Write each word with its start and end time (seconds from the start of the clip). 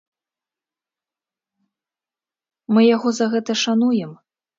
Мы 2.73 2.81
яго 2.95 3.09
за 3.19 3.25
гэта 3.35 3.51
шануем. 3.65 4.11